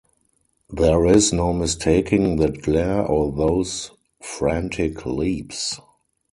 There 0.71 1.05
is 1.05 1.31
no 1.31 1.53
mistaking 1.53 2.37
that 2.37 2.63
glare, 2.63 3.05
or 3.05 3.31
those 3.31 3.91
frantic 4.19 5.05
leaps. 5.05 5.79